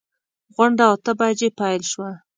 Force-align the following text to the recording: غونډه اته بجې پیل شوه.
غونډه 0.55 0.85
اته 0.93 1.11
بجې 1.19 1.49
پیل 1.59 1.81
شوه. 1.91 2.09